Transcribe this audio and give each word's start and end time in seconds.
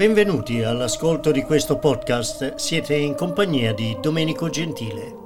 Benvenuti 0.00 0.62
all'ascolto 0.62 1.30
di 1.30 1.42
questo 1.42 1.76
podcast. 1.76 2.54
Siete 2.54 2.94
in 2.94 3.14
compagnia 3.14 3.74
di 3.74 3.98
Domenico 4.00 4.48
Gentile. 4.48 5.18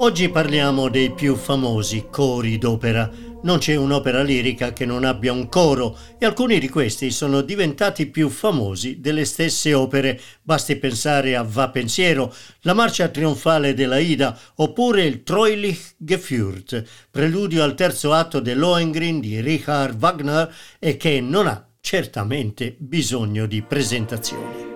Oggi 0.00 0.28
parliamo 0.28 0.88
dei 0.88 1.10
più 1.10 1.34
famosi 1.34 2.08
cori 2.10 2.56
d'opera. 2.56 3.27
Non 3.48 3.60
c'è 3.60 3.76
un'opera 3.76 4.22
lirica 4.22 4.74
che 4.74 4.84
non 4.84 5.04
abbia 5.04 5.32
un 5.32 5.48
coro 5.48 5.96
e 6.18 6.26
alcuni 6.26 6.58
di 6.58 6.68
questi 6.68 7.10
sono 7.10 7.40
diventati 7.40 8.04
più 8.04 8.28
famosi 8.28 9.00
delle 9.00 9.24
stesse 9.24 9.72
opere. 9.72 10.20
Basti 10.42 10.76
pensare 10.76 11.34
a 11.34 11.42
Va 11.42 11.70
Pensiero, 11.70 12.30
la 12.60 12.74
marcia 12.74 13.08
trionfale 13.08 13.72
della 13.72 13.96
Ida 13.96 14.38
oppure 14.56 15.06
il 15.06 15.22
Treulich 15.22 15.94
Geführt, 15.96 16.84
preludio 17.10 17.62
al 17.62 17.74
terzo 17.74 18.12
atto 18.12 18.40
dell'Ohengrin 18.40 19.18
di 19.18 19.40
Richard 19.40 19.96
Wagner 19.98 20.54
e 20.78 20.98
che 20.98 21.22
non 21.22 21.46
ha 21.46 21.66
certamente 21.80 22.76
bisogno 22.78 23.46
di 23.46 23.62
presentazioni. 23.62 24.67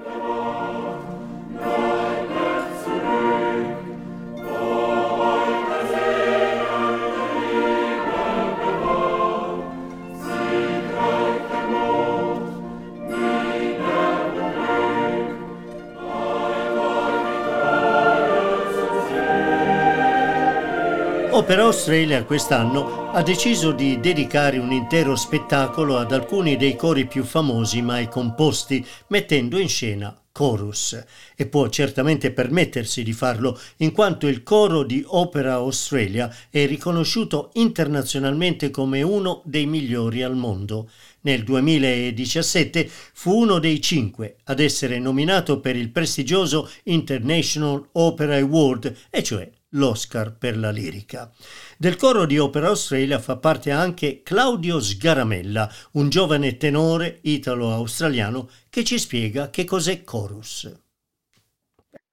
Opera 21.42 21.64
Australia 21.64 22.22
quest'anno 22.22 23.10
ha 23.10 23.20
deciso 23.20 23.72
di 23.72 23.98
dedicare 23.98 24.58
un 24.58 24.70
intero 24.70 25.16
spettacolo 25.16 25.98
ad 25.98 26.12
alcuni 26.12 26.56
dei 26.56 26.76
cori 26.76 27.08
più 27.08 27.24
famosi 27.24 27.82
mai 27.82 28.06
composti, 28.06 28.86
mettendo 29.08 29.58
in 29.58 29.68
scena 29.68 30.16
chorus 30.30 31.04
e 31.34 31.46
può 31.46 31.68
certamente 31.68 32.30
permettersi 32.30 33.02
di 33.02 33.12
farlo 33.12 33.58
in 33.78 33.90
quanto 33.90 34.28
il 34.28 34.44
coro 34.44 34.84
di 34.84 35.02
Opera 35.04 35.54
Australia 35.54 36.32
è 36.48 36.64
riconosciuto 36.64 37.50
internazionalmente 37.54 38.70
come 38.70 39.02
uno 39.02 39.42
dei 39.44 39.66
migliori 39.66 40.22
al 40.22 40.36
mondo. 40.36 40.90
Nel 41.22 41.42
2017 41.42 42.88
fu 43.14 43.40
uno 43.40 43.58
dei 43.58 43.80
cinque 43.80 44.36
ad 44.44 44.60
essere 44.60 45.00
nominato 45.00 45.58
per 45.58 45.74
il 45.74 45.90
prestigioso 45.90 46.70
International 46.84 47.88
Opera 47.94 48.36
Award, 48.36 48.94
e 49.10 49.24
cioè 49.24 49.50
l'Oscar 49.72 50.36
per 50.36 50.56
la 50.56 50.70
lirica. 50.70 51.30
Del 51.76 51.96
coro 51.96 52.26
di 52.26 52.38
Opera 52.38 52.68
Australia 52.68 53.18
fa 53.18 53.36
parte 53.36 53.70
anche 53.70 54.22
Claudio 54.22 54.80
Sgaramella, 54.80 55.70
un 55.92 56.08
giovane 56.08 56.56
tenore 56.56 57.18
italo-australiano 57.22 58.48
che 58.68 58.84
ci 58.84 58.98
spiega 58.98 59.50
che 59.50 59.64
cos'è 59.64 60.02
chorus. 60.04 60.80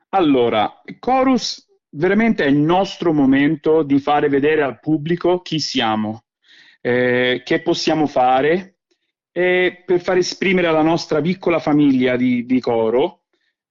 Allora, 0.10 0.82
chorus 1.00 1.68
veramente 1.92 2.44
è 2.44 2.48
il 2.48 2.58
nostro 2.58 3.14
momento 3.14 3.84
di 3.84 4.00
fare 4.00 4.30
vedere 4.30 4.62
al 4.62 4.80
pubblico 4.80 5.42
chi 5.42 5.60
siamo, 5.60 6.24
eh, 6.82 7.42
che 7.44 7.62
possiamo 7.62 8.08
fare 8.08 8.80
e 9.32 9.84
per 9.86 10.02
far 10.02 10.18
esprimere 10.18 10.68
alla 10.68 10.82
nostra 10.82 11.22
piccola 11.22 11.60
famiglia 11.60 12.16
di, 12.16 12.46
di 12.46 12.60
coro 12.60 13.20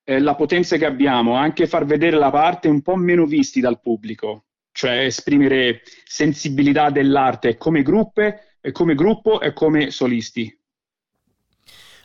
eh, 0.08 0.20
la 0.20 0.34
potenza 0.34 0.78
che 0.78 0.86
abbiamo, 0.86 1.34
anche 1.34 1.66
far 1.66 1.84
vedere 1.84 2.16
la 2.16 2.30
parte 2.30 2.66
un 2.66 2.80
po' 2.80 2.96
meno 2.96 3.26
visti 3.26 3.60
dal 3.60 3.78
pubblico, 3.78 4.46
cioè 4.72 5.04
esprimere 5.04 5.82
sensibilità 6.04 6.88
dell'arte 6.88 7.58
come, 7.58 7.82
gruppe, 7.82 8.56
come 8.72 8.94
gruppo 8.94 9.38
e 9.42 9.52
come 9.52 9.90
solisti. 9.90 10.50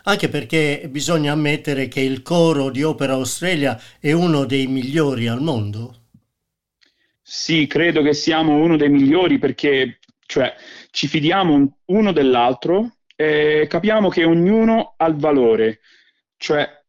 Anche 0.04 0.28
perché 0.28 0.86
bisogna 0.90 1.32
ammettere 1.32 1.88
che 1.88 2.02
il 2.02 2.24
coro 2.24 2.70
di 2.70 2.84
Opera 2.84 3.14
Australia 3.14 3.80
è 4.02 4.12
uno 4.12 4.44
dei 4.44 4.68
migliori 4.68 5.28
al 5.28 5.42
mondo. 5.42 6.08
Sì, 7.22 7.68
credo 7.68 8.02
che 8.02 8.14
siamo 8.14 8.58
uno 8.58 8.76
dei 8.76 8.90
migliori 8.90 9.40
perché 9.40 10.00
cioè, 10.26 10.54
ci 10.92 11.08
fidiamo 11.08 11.78
uno 11.86 12.12
dell'altro 12.12 12.98
e 13.16 13.66
capiamo 13.70 14.10
che 14.10 14.26
ognuno 14.26 14.96
ha 14.98 15.06
il 15.06 15.16
valore. 15.16 15.80
Cioè, 16.36 16.83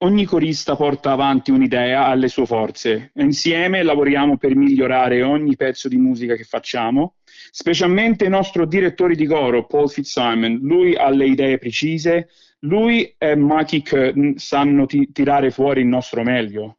Ogni 0.00 0.26
corista 0.26 0.76
porta 0.76 1.12
avanti 1.12 1.50
un'idea 1.50 2.04
alle 2.04 2.28
sue 2.28 2.44
forze 2.44 3.12
insieme 3.14 3.82
lavoriamo 3.82 4.36
per 4.36 4.54
migliorare 4.54 5.22
ogni 5.22 5.56
pezzo 5.56 5.88
di 5.88 5.96
musica 5.96 6.34
che 6.34 6.44
facciamo, 6.44 7.14
specialmente 7.50 8.24
il 8.24 8.30
nostro 8.30 8.66
direttore 8.66 9.14
di 9.14 9.24
coro, 9.24 9.64
Paul 9.64 9.88
Fitzsimon. 9.88 10.58
Lui 10.60 10.94
ha 10.94 11.08
le 11.08 11.26
idee 11.26 11.56
precise, 11.56 12.28
lui 12.60 13.14
e 13.16 13.36
Makik 13.36 14.12
mm, 14.14 14.34
sanno 14.34 14.84
t- 14.84 15.12
tirare 15.12 15.50
fuori 15.50 15.80
il 15.80 15.86
nostro 15.86 16.22
meglio. 16.22 16.76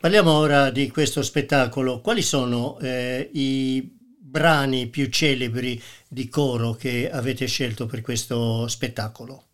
Parliamo 0.00 0.32
ora 0.32 0.70
di 0.70 0.90
questo 0.90 1.22
spettacolo. 1.22 2.00
Quali 2.00 2.22
sono 2.22 2.80
eh, 2.80 3.30
i 3.32 3.88
brani 4.18 4.88
più 4.88 5.06
celebri 5.06 5.80
di 6.08 6.28
coro 6.28 6.72
che 6.72 7.08
avete 7.08 7.46
scelto 7.46 7.86
per 7.86 8.00
questo 8.00 8.66
spettacolo? 8.66 9.44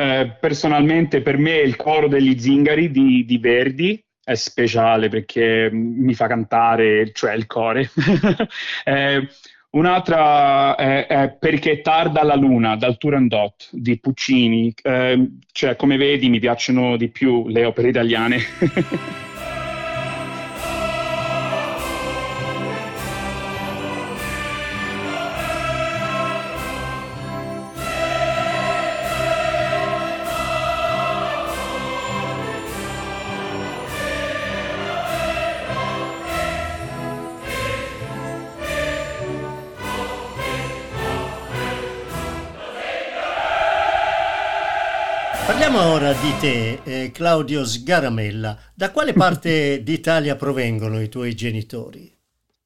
Eh, 0.00 0.34
personalmente 0.40 1.20
per 1.20 1.36
me 1.36 1.56
il 1.58 1.76
coro 1.76 2.08
degli 2.08 2.38
zingari 2.40 2.90
di, 2.90 3.26
di, 3.26 3.36
Verdi 3.36 4.02
è 4.24 4.34
speciale 4.34 5.10
perché 5.10 5.68
mi 5.70 6.14
fa 6.14 6.26
cantare, 6.26 7.12
cioè 7.12 7.34
il 7.34 7.46
core. 7.46 7.90
eh, 8.84 9.28
un'altra 9.72 10.74
è, 10.76 11.06
è, 11.06 11.36
Perché 11.38 11.82
tarda 11.82 12.22
la 12.22 12.34
luna 12.34 12.76
dal 12.76 12.96
Turandot 12.96 13.68
di 13.72 14.00
Puccini. 14.00 14.72
Eh, 14.82 15.32
cioè, 15.52 15.76
come 15.76 15.98
vedi, 15.98 16.30
mi 16.30 16.38
piacciono 16.38 16.96
di 16.96 17.10
più 17.10 17.48
le 17.48 17.66
opere 17.66 17.88
italiane. 17.88 18.38
Parliamo 45.60 45.92
ora 45.92 46.12
di 46.14 46.32
te, 46.40 46.80
eh, 46.84 47.10
Claudio 47.12 47.66
Sgaramella. 47.66 48.56
Da 48.74 48.90
quale 48.90 49.12
parte 49.12 49.82
d'Italia 49.84 50.34
provengono 50.34 51.02
i 51.02 51.10
tuoi 51.10 51.34
genitori? 51.34 52.10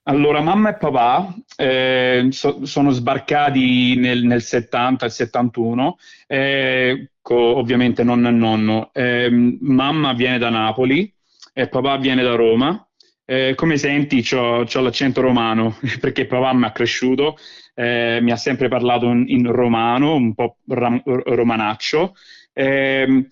Allora, 0.04 0.40
mamma 0.40 0.68
e 0.70 0.74
papà 0.76 1.34
eh, 1.56 2.28
so, 2.30 2.64
sono 2.64 2.92
sbarcati 2.92 3.96
nel, 3.96 4.22
nel 4.22 4.42
70 4.42 5.06
e 5.06 5.10
71, 5.10 5.96
eh, 6.28 7.10
co, 7.20 7.56
ovviamente 7.56 8.04
nonno 8.04 8.28
e 8.28 8.30
nonno. 8.30 8.90
Eh, 8.92 9.28
mamma 9.28 10.12
viene 10.12 10.38
da 10.38 10.50
Napoli 10.50 11.12
e 11.52 11.66
papà 11.66 11.96
viene 11.96 12.22
da 12.22 12.36
Roma. 12.36 12.86
Eh, 13.24 13.54
come 13.56 13.76
senti, 13.76 14.24
ho 14.36 14.64
l'accento 14.80 15.20
romano 15.20 15.78
perché 15.98 16.26
papà 16.26 16.52
mi 16.52 16.66
ha 16.66 16.70
cresciuto, 16.70 17.38
eh, 17.74 18.20
mi 18.22 18.30
ha 18.30 18.36
sempre 18.36 18.68
parlato 18.68 19.06
in, 19.06 19.24
in 19.26 19.50
romano, 19.50 20.14
un 20.14 20.32
po' 20.32 20.58
ram, 20.68 21.02
romanaccio. 21.04 22.14
Eh, 22.54 23.28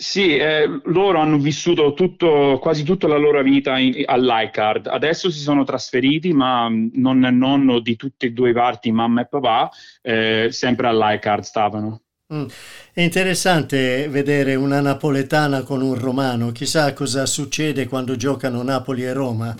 sì, 0.00 0.34
eh, 0.36 0.80
loro 0.84 1.18
hanno 1.18 1.36
vissuto 1.36 1.92
tutto, 1.92 2.58
quasi 2.58 2.84
tutta 2.84 3.06
la 3.06 3.18
loro 3.18 3.42
vita 3.42 3.76
in, 3.76 4.02
all'ICARD. 4.06 4.86
Adesso 4.86 5.30
si 5.30 5.40
sono 5.40 5.62
trasferiti, 5.62 6.32
ma 6.32 6.70
non 6.70 7.22
è 7.26 7.30
nonno 7.30 7.80
di 7.80 7.96
tutte 7.96 8.26
e 8.26 8.30
due 8.30 8.54
parti, 8.54 8.90
mamma 8.92 9.20
e 9.20 9.26
papà, 9.26 9.70
eh, 10.00 10.48
sempre 10.52 10.86
all'ICARD 10.86 11.42
stavano. 11.42 12.00
Mm. 12.32 12.46
È 12.94 13.02
interessante 13.02 14.08
vedere 14.08 14.54
una 14.54 14.80
napoletana 14.80 15.62
con 15.64 15.82
un 15.82 15.94
romano, 15.94 16.50
chissà 16.50 16.94
cosa 16.94 17.26
succede 17.26 17.86
quando 17.86 18.16
giocano 18.16 18.62
Napoli 18.62 19.02
e 19.02 19.12
Roma. 19.12 19.54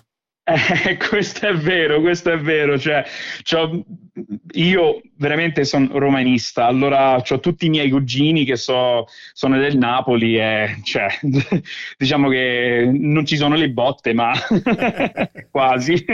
Eh, 0.50 0.97
questo 1.08 1.47
è 1.47 1.55
vero, 1.55 2.00
questo 2.00 2.32
è 2.32 2.38
vero. 2.38 2.79
Cioè, 2.79 3.05
io 4.52 5.00
veramente 5.17 5.64
sono 5.64 5.99
romanista, 5.99 6.67
allora 6.67 7.17
ho 7.17 7.41
tutti 7.41 7.67
i 7.67 7.69
miei 7.69 7.91
cugini 7.91 8.44
che 8.44 8.56
so, 8.56 9.06
sono 9.32 9.58
del 9.58 9.76
Napoli 9.79 10.38
e 10.38 10.81
cioè, 10.82 11.06
diciamo 11.97 12.29
che 12.29 12.91
non 12.93 13.25
ci 13.25 13.37
sono 13.37 13.55
le 13.55 13.70
botte, 13.70 14.12
ma 14.12 14.32
quasi. 15.50 16.05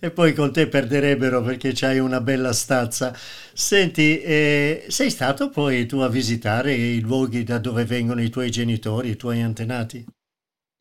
E 0.00 0.10
poi 0.10 0.32
con 0.34 0.52
te 0.52 0.68
perderebbero 0.68 1.42
perché 1.42 1.72
c'hai 1.74 1.98
una 1.98 2.20
bella 2.20 2.52
stazza. 2.52 3.12
Senti, 3.54 4.20
eh, 4.20 4.84
sei 4.88 5.10
stato 5.10 5.50
poi 5.50 5.86
tu 5.86 5.98
a 5.98 6.08
visitare 6.08 6.72
i 6.74 7.00
luoghi 7.00 7.42
da 7.42 7.58
dove 7.58 7.84
vengono 7.84 8.22
i 8.22 8.30
tuoi 8.30 8.50
genitori, 8.50 9.10
i 9.10 9.16
tuoi 9.16 9.42
antenati? 9.42 10.04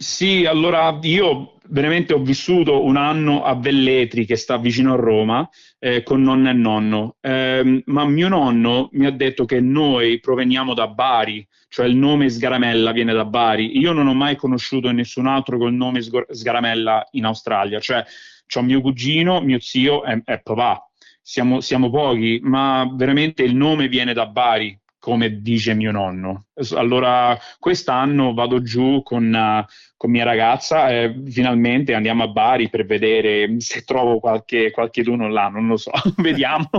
Sì, 0.02 0.46
allora 0.48 0.98
io 1.04 1.58
veramente 1.68 2.14
ho 2.14 2.20
vissuto 2.24 2.84
un 2.84 2.98
anno 2.98 3.44
a 3.44 3.54
Velletri, 3.56 4.26
che 4.26 4.36
sta 4.36 4.58
vicino 4.58 4.94
a 4.94 4.96
Roma, 4.96 5.48
eh, 5.78 6.02
con 6.02 6.24
nonna 6.24 6.50
e 6.50 6.54
nonno, 6.54 7.18
eh, 7.22 7.84
ma 7.86 8.06
mio 8.06 8.28
nonno 8.28 8.90
mi 8.94 9.06
ha 9.06 9.12
detto 9.12 9.46
che 9.46 9.60
noi 9.60 10.20
proveniamo 10.20 10.74
da 10.74 10.88
Bari, 10.88 11.48
cioè 11.70 11.86
il 11.86 11.96
nome 11.96 12.30
Sgaramella 12.30 12.92
viene 12.94 13.14
da 13.14 13.26
Bari. 13.26 13.78
Io 13.78 13.92
non 13.92 14.08
ho 14.08 14.16
mai 14.16 14.36
conosciuto 14.38 14.92
nessun 14.92 15.28
altro 15.28 15.60
col 15.60 15.74
nome 15.74 16.02
Sgaramella 16.02 17.08
in 17.12 17.26
Australia, 17.26 17.80
cioè 17.80 18.04
c'ho 18.48 18.64
mio 18.64 18.82
cugino, 18.82 19.40
mio 19.42 19.60
zio 19.60 20.04
e, 20.04 20.20
e 20.26 20.40
papà. 20.42 20.84
Siamo, 21.22 21.62
siamo 21.62 21.92
pochi, 21.92 22.40
ma 22.42 22.90
veramente 22.92 23.44
il 23.44 23.56
nome 23.56 23.88
viene 23.88 24.14
da 24.14 24.26
Bari, 24.26 24.81
come 25.02 25.42
dice 25.42 25.74
mio 25.74 25.92
nonno. 25.92 26.46
Allora, 26.76 27.36
quest'anno 27.58 28.36
vado 28.36 28.62
giù 28.62 29.02
con, 29.02 29.34
uh, 29.34 29.66
con 29.98 30.12
mia 30.12 30.24
ragazza 30.24 30.92
e 30.92 31.24
finalmente 31.26 31.96
andiamo 31.96 32.22
a 32.22 32.28
Bari 32.28 32.70
per 32.70 32.86
vedere 32.86 33.60
se 33.60 33.82
trovo 33.82 34.20
qualche, 34.20 34.70
qualche 34.70 35.02
d'uno 35.02 35.28
là, 35.28 35.48
non 35.48 35.66
lo 35.66 35.76
so, 35.76 35.90
vediamo. 36.18 36.70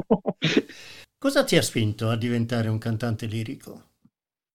Cosa 1.19 1.43
ti 1.43 1.57
ha 1.57 1.63
spinto 1.63 2.11
a 2.11 2.17
diventare 2.17 2.69
un 2.69 2.79
cantante 2.79 3.27
lirico? 3.27 3.89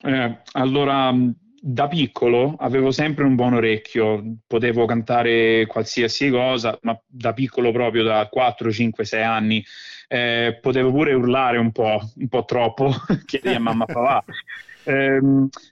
Eh, 0.01 0.41
allora, 0.53 1.13
da 1.59 1.87
piccolo 1.89 2.55
avevo 2.59 2.91
sempre 2.91 3.25
un 3.25 3.35
buon 3.35 3.55
orecchio, 3.55 4.37
potevo 4.47 4.85
cantare 4.85 5.65
qualsiasi 5.65 6.29
cosa, 6.29 6.79
ma 6.83 6.97
da 7.05 7.33
piccolo 7.33 7.73
proprio 7.73 8.03
da 8.03 8.29
4, 8.29 8.71
5, 8.71 9.03
6 9.03 9.23
anni 9.23 9.61
eh, 10.07 10.57
potevo 10.61 10.91
pure 10.91 11.13
urlare 11.13 11.57
un 11.57 11.71
po', 11.71 11.99
un 12.15 12.27
po 12.27 12.45
troppo, 12.45 12.91
chiedi 13.25 13.49
a 13.49 13.59
mamma 13.59 13.85
e 13.85 13.93
papà. 13.93 14.23
Eh, 14.83 15.19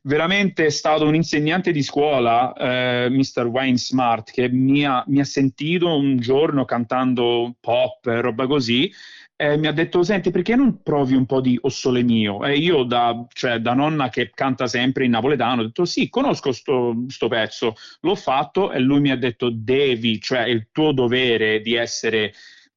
veramente 0.04 0.66
è 0.66 0.70
stato 0.70 1.06
un 1.08 1.16
insegnante 1.16 1.72
di 1.72 1.82
scuola, 1.82 2.54
eh, 2.54 3.08
Mr. 3.10 3.46
Wayne 3.46 3.78
Smart, 3.78 4.30
che 4.30 4.50
mi 4.50 4.86
ha, 4.86 5.04
mi 5.08 5.22
ha 5.22 5.24
sentito 5.24 5.96
un 5.96 6.18
giorno 6.18 6.66
cantando 6.66 7.56
pop 7.62 8.06
e 8.08 8.20
roba 8.20 8.46
così 8.46 8.92
e 9.38 9.58
mi 9.58 9.68
ha 9.68 9.74
detto: 9.74 10.02
Senti, 10.04 10.32
perché 10.32 10.56
non 10.56 10.82
provi 10.82 11.14
un 11.14 11.26
po' 11.26 11.42
di 11.42 11.58
O 11.62 11.70
Sole 11.70 12.04
Mio? 12.04 12.46
E 12.46 12.58
io, 12.58 12.84
da, 12.84 13.26
cioè, 13.34 13.60
da 13.60 13.74
nonna 13.74 14.08
che 14.10 14.32
canta 14.34 14.66
sempre 14.66 15.04
in 15.04 15.12
napoletano, 15.12 15.62
ho 15.62 15.66
detto: 15.66 15.84
Sì, 15.84 16.10
conosco 16.10 16.54
sto, 16.54 16.96
sto, 17.08 17.28
pezzo. 17.28 17.76
L'ho 18.02 18.16
fatto 18.16 18.72
e 18.72 18.80
lui 18.80 19.02
mi 19.02 19.12
ha 19.12 19.18
detto: 19.18 19.50
Devi, 19.50 20.22
cioè, 20.22 20.44
è 20.44 20.50
il 20.50 20.68
tuo 20.72 20.94
dovere 20.94 21.60
di 21.60 21.76
essere 21.76 22.34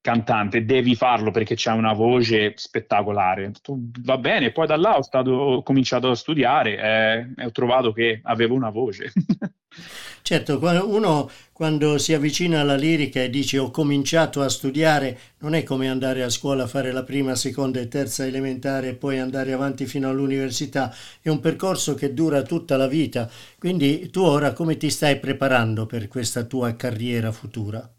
cantante, 0.08 0.64
devi 0.64 0.94
farlo 0.94 1.30
perché 1.30 1.54
c'è 1.54 1.72
una 1.72 1.92
voce 1.92 2.54
spettacolare. 2.56 3.52
Va 4.00 4.16
bene, 4.16 4.52
poi 4.52 4.66
da 4.66 4.76
là 4.78 4.96
ho, 4.96 5.02
stato, 5.02 5.30
ho 5.32 5.62
cominciato 5.62 6.08
a 6.08 6.14
studiare 6.14 7.34
e 7.36 7.44
ho 7.44 7.50
trovato 7.50 7.92
che 7.92 8.20
avevo 8.22 8.54
una 8.54 8.70
voce. 8.70 9.12
certo, 10.22 10.58
uno 10.86 11.30
quando 11.52 11.98
si 11.98 12.14
avvicina 12.14 12.60
alla 12.60 12.74
lirica 12.74 13.20
e 13.20 13.28
dice 13.28 13.58
ho 13.58 13.70
cominciato 13.70 14.40
a 14.40 14.48
studiare, 14.48 15.18
non 15.40 15.54
è 15.54 15.62
come 15.62 15.90
andare 15.90 16.22
a 16.22 16.30
scuola 16.30 16.62
a 16.62 16.68
fare 16.68 16.90
la 16.90 17.02
prima, 17.02 17.34
seconda 17.34 17.78
e 17.78 17.88
terza 17.88 18.24
elementare 18.24 18.88
e 18.88 18.94
poi 18.94 19.18
andare 19.18 19.52
avanti 19.52 19.84
fino 19.84 20.08
all'università, 20.08 20.94
è 21.20 21.28
un 21.28 21.40
percorso 21.40 21.92
che 21.92 22.14
dura 22.14 22.40
tutta 22.40 22.78
la 22.78 22.86
vita. 22.86 23.28
Quindi 23.58 24.08
tu 24.08 24.22
ora 24.22 24.54
come 24.54 24.78
ti 24.78 24.88
stai 24.88 25.18
preparando 25.18 25.84
per 25.84 26.08
questa 26.08 26.44
tua 26.44 26.74
carriera 26.76 27.30
futura? 27.30 27.92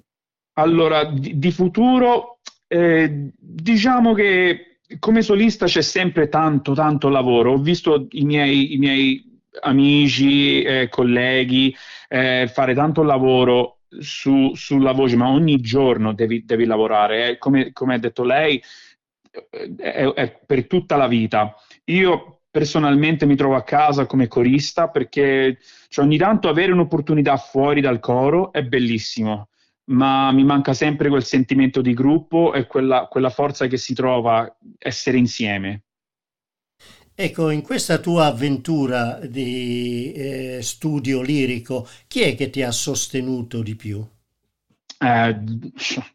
Allora, 0.59 1.05
di, 1.05 1.39
di 1.39 1.51
futuro, 1.51 2.39
eh, 2.67 3.31
diciamo 3.37 4.13
che 4.13 4.79
come 4.99 5.21
solista 5.21 5.67
c'è 5.67 5.81
sempre 5.81 6.27
tanto, 6.27 6.73
tanto 6.73 7.07
lavoro. 7.07 7.53
Ho 7.53 7.57
visto 7.57 8.07
i 8.11 8.25
miei, 8.25 8.73
i 8.73 8.77
miei 8.77 9.39
amici, 9.61 10.61
eh, 10.61 10.89
colleghi 10.89 11.73
eh, 12.09 12.49
fare 12.51 12.73
tanto 12.73 13.03
lavoro 13.03 13.79
su, 13.87 14.53
sulla 14.53 14.91
voce, 14.91 15.15
ma 15.15 15.29
ogni 15.29 15.61
giorno 15.61 16.13
devi, 16.13 16.43
devi 16.43 16.65
lavorare. 16.65 17.37
Come, 17.37 17.71
come, 17.71 17.95
ha 17.95 17.99
detto 17.99 18.23
lei, 18.23 18.61
è, 19.77 20.11
è 20.13 20.39
per 20.45 20.67
tutta 20.67 20.97
la 20.97 21.07
vita. 21.07 21.55
Io 21.85 22.41
personalmente 22.51 23.25
mi 23.25 23.37
trovo 23.37 23.55
a 23.55 23.63
casa 23.63 24.05
come 24.05 24.27
corista 24.27 24.89
perché 24.89 25.59
cioè, 25.87 26.03
ogni 26.03 26.17
tanto 26.17 26.49
avere 26.49 26.73
un'opportunità 26.73 27.37
fuori 27.37 27.79
dal 27.79 27.99
coro 27.99 28.51
è 28.51 28.63
bellissimo 28.63 29.49
ma 29.89 30.31
mi 30.31 30.43
manca 30.43 30.73
sempre 30.73 31.09
quel 31.09 31.23
sentimento 31.23 31.81
di 31.81 31.93
gruppo 31.93 32.53
e 32.53 32.67
quella, 32.67 33.07
quella 33.07 33.29
forza 33.29 33.67
che 33.67 33.77
si 33.77 33.93
trova 33.93 34.57
essere 34.77 35.17
insieme. 35.17 35.83
Ecco, 37.15 37.49
in 37.49 37.61
questa 37.61 37.97
tua 37.97 38.27
avventura 38.27 39.19
di 39.21 40.13
eh, 40.13 40.59
studio 40.61 41.21
lirico, 41.21 41.85
chi 42.07 42.21
è 42.21 42.35
che 42.35 42.49
ti 42.49 42.61
ha 42.61 42.71
sostenuto 42.71 43.61
di 43.61 43.75
più? 43.75 44.05
Eh, 45.01 45.39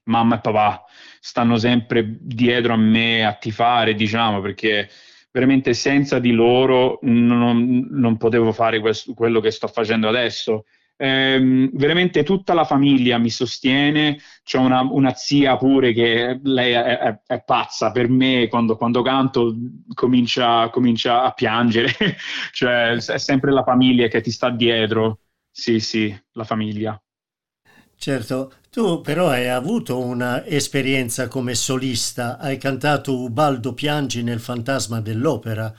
mamma 0.05 0.37
e 0.37 0.41
papà 0.41 0.85
stanno 1.21 1.59
sempre 1.59 2.17
dietro 2.21 2.73
a 2.73 2.77
me 2.77 3.25
a 3.25 3.35
tifare, 3.35 3.95
diciamo, 3.95 4.41
perché 4.41 4.89
veramente 5.31 5.75
senza 5.75 6.19
di 6.21 6.33
loro 6.33 7.01
non, 7.03 7.89
non 7.91 8.17
potevo 8.17 8.53
fare 8.53 8.79
questo, 8.81 9.13
quello 9.15 9.41
che 9.41 9.51
sto 9.51 9.67
facendo 9.67 10.09
adesso 10.09 10.65
ehm, 10.97 11.71
veramente 11.75 12.23
tutta 12.23 12.55
la 12.55 12.65
famiglia 12.65 13.19
mi 13.19 13.31
sostiene, 13.31 14.19
c'è 14.43 14.59
una, 14.59 14.81
una, 14.81 15.15
zia 15.15 15.57
pure 15.57 15.93
che 15.93 16.41
lei 16.43 16.73
è, 16.73 16.99
è, 16.99 17.21
è 17.27 17.43
pazza 17.45 17.91
per 17.91 18.09
me, 18.09 18.49
quando, 18.49 18.77
quando 18.77 19.03
canto 19.03 19.55
comincia, 19.95 20.69
comincia, 20.71 21.25
a 21.25 21.33
piangere, 21.33 21.93
cioè 22.53 22.93
è 22.93 23.19
sempre 23.19 23.53
la 23.53 23.63
famiglia 23.63 24.09
che 24.09 24.21
ti 24.21 24.31
sta 24.31 24.51
dietro, 24.51 25.21
sì 25.51 25.81
sì, 25.81 26.15
la 26.33 26.45
famiglia. 26.45 26.99
Certo, 27.97 28.53
tu 28.71 29.01
però 29.01 29.29
hai 29.31 29.49
avuto 29.49 29.99
un'esperienza 29.99 31.29
come 31.29 31.55
solista, 31.55 32.39
hai 32.39 32.59
cantato 32.59 33.17
Ubaldo 33.17 33.73
Piangi 33.73 34.23
nel 34.23 34.41
Fantasma 34.41 35.01
dell'Opera. 35.01 35.73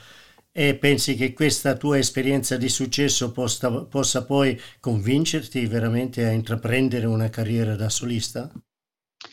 E 0.57 0.77
pensi 0.77 1.15
che 1.15 1.33
questa 1.33 1.75
tua 1.75 1.97
esperienza 1.97 2.55
di 2.55 2.69
successo 2.69 3.33
possa, 3.33 3.83
possa 3.87 4.23
poi 4.25 4.57
convincerti 4.79 5.65
veramente 5.65 6.25
a 6.25 6.31
intraprendere 6.31 7.07
una 7.07 7.29
carriera 7.29 7.75
da 7.75 7.89
solista? 7.89 8.49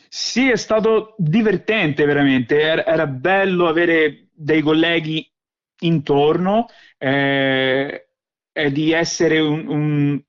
Sì, 0.09 0.51
è 0.51 0.57
stato 0.57 1.15
divertente 1.19 2.05
veramente, 2.05 2.61
era, 2.61 2.85
era 2.85 3.07
bello 3.07 3.69
avere 3.69 4.31
dei 4.33 4.61
colleghi 4.61 5.31
intorno 5.81 6.67
eh, 6.99 8.09
e 8.53 8.73
di 8.73 8.91
essere 8.93 9.39
un, 9.41 9.67
un, 9.69 10.23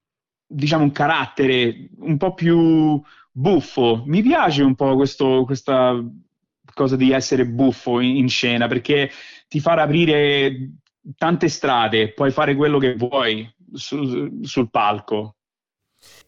diciamo, 0.45 0.83
un 0.83 0.91
carattere 0.91 1.89
un 2.01 2.17
po' 2.17 2.33
più 2.35 3.01
buffo. 3.31 4.03
Mi 4.05 4.21
piace 4.21 4.61
un 4.61 4.75
po' 4.75 4.95
questo, 4.95 5.43
questa 5.45 5.99
cosa 6.73 6.95
di 6.95 7.11
essere 7.11 7.47
buffo 7.47 7.99
in, 7.99 8.17
in 8.17 8.29
scena 8.29 8.67
perché 8.67 9.09
ti 9.47 9.59
fa 9.59 9.73
aprire 9.73 10.71
tante 11.17 11.49
strade, 11.49 12.13
puoi 12.13 12.31
fare 12.31 12.55
quello 12.55 12.77
che 12.77 12.95
vuoi 12.95 13.49
su, 13.73 14.39
sul 14.41 14.69
palco. 14.69 15.35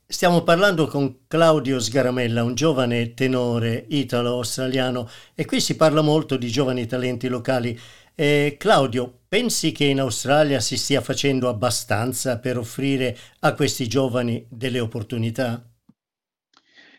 Stiamo 0.07 0.43
parlando 0.43 0.87
con 0.87 1.25
Claudio 1.27 1.79
Sgaramella, 1.79 2.43
un 2.43 2.53
giovane 2.53 3.13
tenore 3.13 3.85
italo-australiano 3.89 5.09
e 5.33 5.45
qui 5.45 5.59
si 5.59 5.75
parla 5.75 6.01
molto 6.01 6.37
di 6.37 6.47
giovani 6.47 6.85
talenti 6.85 7.27
locali. 7.27 7.77
Eh, 8.13 8.55
Claudio, 8.57 9.21
pensi 9.27 9.71
che 9.71 9.85
in 9.85 9.99
Australia 9.99 10.59
si 10.59 10.77
stia 10.77 11.01
facendo 11.01 11.49
abbastanza 11.49 12.39
per 12.39 12.57
offrire 12.57 13.17
a 13.39 13.53
questi 13.53 13.87
giovani 13.87 14.45
delle 14.49 14.79
opportunità? 14.79 15.74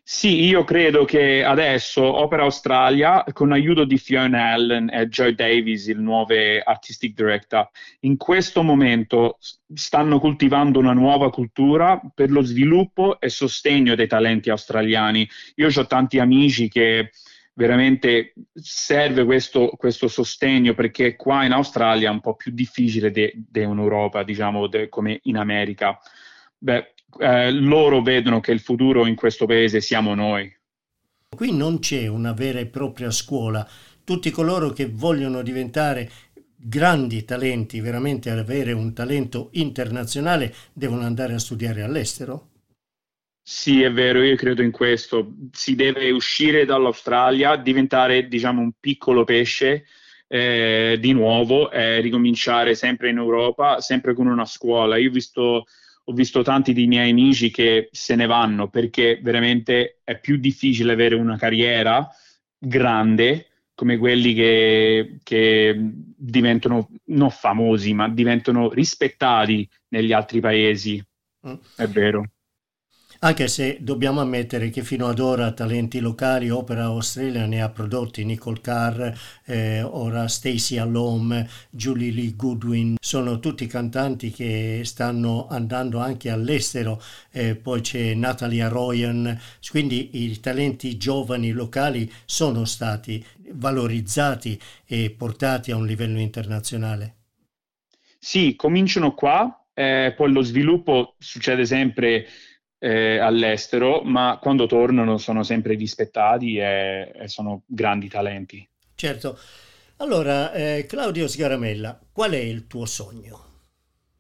Sì, 0.08 0.44
io 0.44 0.62
credo 0.62 1.04
che 1.04 1.42
adesso 1.42 2.00
Opera 2.00 2.44
Australia, 2.44 3.25
con 3.32 3.48
l'aiuto 3.48 3.84
di 3.84 3.98
Fiona 3.98 4.52
Allen 4.52 4.88
e 4.88 5.08
Joe 5.08 5.34
Davis, 5.34 5.88
il 5.88 5.98
nuovo 5.98 6.32
artistic 6.62 7.12
director, 7.12 7.68
in 8.02 8.16
questo 8.16 8.62
momento 8.62 9.38
stanno 9.75 10.20
coltivando 10.20 10.78
una 10.78 10.92
nuova 10.92 11.28
cultura 11.30 12.00
per 12.14 12.30
lo 12.30 12.42
sviluppo 12.42 13.18
e 13.18 13.28
sostegno 13.28 13.96
dei 13.96 14.06
talenti 14.06 14.48
australiani. 14.48 15.28
Io 15.56 15.70
ho 15.75 15.86
tanti 15.86 16.20
amici 16.20 16.68
che 16.68 17.10
veramente 17.54 18.34
serve 18.54 19.25
questo, 19.25 19.70
questo, 19.76 20.06
sostegno 20.06 20.75
perché 20.75 21.16
qua 21.16 21.44
in 21.44 21.50
Australia 21.50 22.10
è 22.10 22.12
un 22.12 22.20
po' 22.20 22.36
più 22.36 22.52
difficile 22.52 23.10
di 23.10 23.22
de, 23.22 23.32
de 23.34 23.64
un'Europa, 23.64 24.22
diciamo, 24.22 24.68
de, 24.68 24.88
come 24.88 25.18
in 25.25 25.36
America. 25.36 25.98
Beh, 26.58 26.94
eh, 27.18 27.50
loro 27.52 28.02
vedono 28.02 28.40
che 28.40 28.52
il 28.52 28.60
futuro 28.60 29.06
in 29.06 29.14
questo 29.14 29.46
paese 29.46 29.80
siamo 29.80 30.14
noi. 30.14 30.54
Qui 31.28 31.54
non 31.54 31.78
c'è 31.78 32.06
una 32.06 32.32
vera 32.32 32.60
e 32.60 32.66
propria 32.66 33.10
scuola. 33.10 33.68
Tutti 34.04 34.30
coloro 34.30 34.70
che 34.70 34.88
vogliono 34.88 35.42
diventare 35.42 36.10
grandi 36.56 37.25
talenti, 37.25 37.80
veramente 37.80 38.30
avere 38.30 38.72
un 38.72 38.92
talento 38.92 39.50
internazionale, 39.52 40.54
devono 40.72 41.02
andare 41.02 41.34
a 41.34 41.38
studiare 41.38 41.82
all'estero? 41.82 42.50
Sì, 43.48 43.82
è 43.82 43.92
vero, 43.92 44.22
io 44.22 44.34
credo 44.34 44.62
in 44.62 44.72
questo. 44.72 45.34
Si 45.52 45.76
deve 45.76 46.10
uscire 46.10 46.64
dall'Australia, 46.64 47.54
diventare, 47.56 48.26
diciamo, 48.26 48.60
un 48.60 48.72
piccolo 48.80 49.22
pesce 49.22 49.84
eh, 50.26 50.96
di 51.00 51.12
nuovo 51.12 51.70
e 51.70 52.00
ricominciare 52.00 52.75
sempre 52.75 53.10
in 53.10 53.18
Europa, 53.18 53.80
sempre 53.80 54.14
con 54.14 54.26
una 54.26 54.44
scuola. 54.44 54.96
Io 54.96 55.10
ho 55.10 55.12
visto, 55.12 55.66
ho 56.08 56.12
visto 56.12 56.42
tanti 56.42 56.72
dei 56.72 56.86
miei 56.86 57.10
amici 57.10 57.50
che 57.50 57.88
se 57.90 58.14
ne 58.14 58.26
vanno 58.26 58.68
perché 58.68 59.18
veramente 59.22 60.00
è 60.04 60.18
più 60.18 60.36
difficile 60.36 60.92
avere 60.92 61.16
una 61.16 61.36
carriera 61.36 62.08
grande 62.58 63.46
come 63.75 63.98
quelli 63.98 64.32
che, 64.32 65.18
che 65.22 65.76
diventano 65.78 66.88
non 67.06 67.30
famosi, 67.30 67.92
ma 67.92 68.08
diventano 68.08 68.70
rispettati 68.72 69.68
negli 69.88 70.12
altri 70.12 70.40
paesi. 70.40 71.04
Mm. 71.46 71.54
È 71.76 71.86
vero. 71.86 72.25
Anche 73.20 73.49
se 73.49 73.78
dobbiamo 73.80 74.20
ammettere 74.20 74.68
che 74.68 74.82
fino 74.82 75.06
ad 75.06 75.18
ora 75.20 75.52
talenti 75.52 76.00
locali, 76.00 76.50
Opera 76.50 76.85
Australia 76.85 77.46
ne 77.46 77.62
ha 77.62 77.70
prodotti 77.70 78.25
Nicole 78.26 78.61
Carr, 78.61 79.11
eh, 79.46 79.80
ora 79.82 80.28
Stacey 80.28 80.76
Alom, 80.76 81.46
Julie 81.70 82.12
Lee 82.12 82.35
Goodwin, 82.37 82.96
sono 83.00 83.40
tutti 83.40 83.66
cantanti 83.66 84.30
che 84.30 84.82
stanno 84.85 85.46
andando 85.49 85.99
anche 85.99 86.28
all'estero, 86.28 87.00
eh, 87.30 87.56
poi 87.56 87.80
c'è 87.80 88.12
Natalie 88.12 88.62
Arroyan, 88.62 89.40
quindi 89.70 90.23
i 90.25 90.38
talenti 90.38 90.99
giovani 90.99 91.52
locali 91.52 92.11
sono 92.26 92.66
stati 92.66 93.25
valorizzati 93.52 94.61
e 94.85 95.14
portati 95.16 95.70
a 95.70 95.76
un 95.76 95.87
livello 95.87 96.20
internazionale. 96.20 97.14
Sì, 98.18 98.56
cominciano 98.56 99.14
qua, 99.14 99.64
eh, 99.73 100.12
poi 100.14 100.32
lo 100.32 100.42
sviluppo 100.42 101.14
succede 101.18 101.64
sempre 101.64 102.26
eh, 102.87 103.19
all'estero, 103.19 104.02
ma 104.02 104.38
quando 104.40 104.66
tornano 104.66 105.19
sono 105.19 105.43
sempre 105.43 105.75
rispettati 105.75 106.57
e, 106.59 107.11
e 107.12 107.28
sono 107.28 107.62
grandi 107.66 108.09
talenti. 108.09 108.66
Certo. 108.95 109.37
Allora, 109.97 110.52
eh, 110.52 110.87
Claudio 110.87 111.26
Sgaramella, 111.26 111.99
qual 112.12 112.33
è 112.33 112.38
il 112.38 112.69
tuo 112.69 112.87
sogno? 112.87 113.45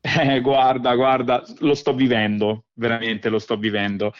Eh, 0.00 0.40
guarda, 0.40 0.94
guarda, 0.94 1.44
lo 1.58 1.74
sto 1.74 1.92
vivendo, 1.94 2.64
veramente 2.74 3.28
lo 3.28 3.38
sto 3.38 3.56
vivendo. 3.56 4.12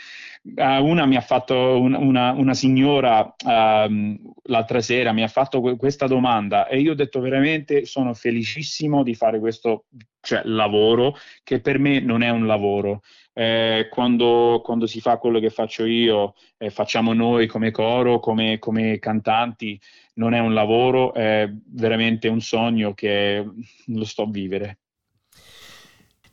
Uh, 0.42 0.84
una 0.84 1.06
mi 1.06 1.16
ha 1.16 1.20
fatto, 1.20 1.80
un, 1.80 1.94
una, 1.94 2.30
una, 2.30 2.54
signora 2.54 3.20
uh, 3.22 4.34
l'altra 4.44 4.80
sera 4.80 5.12
mi 5.12 5.24
ha 5.24 5.28
fatto 5.28 5.60
que- 5.60 5.76
questa 5.76 6.06
domanda 6.06 6.68
e 6.68 6.78
io 6.78 6.92
ho 6.92 6.94
detto 6.94 7.18
veramente 7.18 7.84
sono 7.84 8.14
felicissimo 8.14 9.02
di 9.02 9.16
fare 9.16 9.40
questo 9.40 9.86
cioè, 10.20 10.42
lavoro 10.44 11.16
che 11.42 11.60
per 11.60 11.80
me 11.80 11.98
non 11.98 12.22
è 12.22 12.30
un 12.30 12.46
lavoro. 12.46 13.02
Eh, 13.38 13.88
quando, 13.90 14.62
quando, 14.64 14.86
si 14.86 15.02
fa 15.02 15.18
quello 15.18 15.40
che 15.40 15.50
faccio 15.50 15.84
io, 15.84 16.34
eh, 16.56 16.70
facciamo 16.70 17.12
noi 17.12 17.46
come 17.46 17.70
coro, 17.70 18.18
come, 18.18 18.58
come, 18.58 18.98
cantanti, 18.98 19.78
non 20.14 20.32
è 20.32 20.38
un 20.38 20.54
lavoro, 20.54 21.12
è 21.12 21.46
veramente 21.66 22.28
un 22.28 22.40
sogno 22.40 22.94
che 22.94 23.44
lo 23.88 24.04
sto 24.06 24.22
a 24.22 24.30
vivere. 24.30 24.78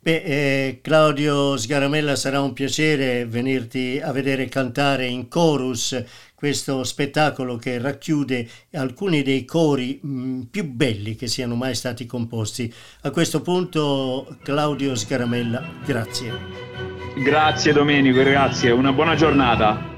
Beh, 0.00 0.22
eh, 0.22 0.80
Claudio 0.82 1.56
Sgaramella, 1.56 2.14
sarà 2.14 2.40
un 2.40 2.52
piacere 2.52 3.26
venirti 3.26 4.00
a 4.02 4.12
vedere 4.12 4.46
cantare 4.48 5.06
in 5.06 5.28
chorus 5.28 6.02
questo 6.34 6.84
spettacolo 6.84 7.56
che 7.56 7.78
racchiude 7.78 8.46
alcuni 8.72 9.22
dei 9.22 9.46
cori 9.46 9.98
mh, 10.02 10.08
mm, 10.08 10.40
più 10.50 10.70
belli 10.70 11.16
che 11.16 11.26
siano 11.26 11.54
mai 11.54 11.74
stati 11.74 12.04
composti. 12.04 12.70
A 13.02 13.10
questo 13.10 13.40
punto, 13.40 14.36
Claudio 14.42 14.94
Sgaramella, 14.94 15.62
grazie. 15.86 16.93
Grazie 17.16 17.72
Domenico, 17.72 18.24
grazie, 18.24 18.72
una 18.72 18.92
buona 18.92 19.14
giornata. 19.14 19.93